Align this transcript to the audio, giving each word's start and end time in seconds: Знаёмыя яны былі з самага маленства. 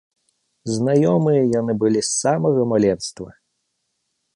Знаёмыя 0.77 1.43
яны 1.59 1.77
былі 1.85 2.01
з 2.09 2.09
самага 2.21 2.61
маленства. 2.75 3.29